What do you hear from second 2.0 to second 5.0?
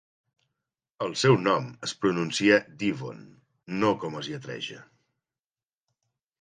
pronuncia "Deevon", "no" com es lletreja.